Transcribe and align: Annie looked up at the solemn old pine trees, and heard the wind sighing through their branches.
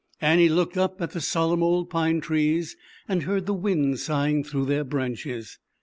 Annie 0.19 0.49
looked 0.49 0.77
up 0.79 0.99
at 0.99 1.11
the 1.11 1.21
solemn 1.21 1.61
old 1.61 1.91
pine 1.91 2.21
trees, 2.21 2.75
and 3.07 3.21
heard 3.21 3.45
the 3.45 3.53
wind 3.53 3.99
sighing 3.99 4.43
through 4.43 4.65
their 4.65 4.83
branches. 4.83 5.59